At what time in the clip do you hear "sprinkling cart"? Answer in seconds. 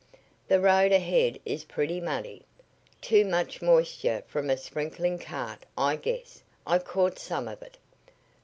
4.57-5.63